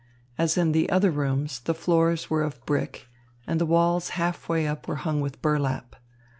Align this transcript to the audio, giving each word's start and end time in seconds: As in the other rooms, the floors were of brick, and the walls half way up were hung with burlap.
As 0.35 0.57
in 0.57 0.71
the 0.71 0.89
other 0.89 1.11
rooms, 1.11 1.59
the 1.59 1.75
floors 1.75 2.27
were 2.27 2.41
of 2.41 2.65
brick, 2.65 3.05
and 3.45 3.61
the 3.61 3.67
walls 3.67 4.09
half 4.17 4.49
way 4.49 4.65
up 4.65 4.87
were 4.87 4.95
hung 4.95 5.21
with 5.21 5.39
burlap. 5.43 5.95